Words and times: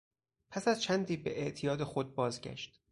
پس 0.51 0.67
از 0.67 0.81
چندی 0.81 1.17
به 1.17 1.39
اعتیاد 1.41 1.83
خود 1.83 2.15
بازگشت. 2.15 2.79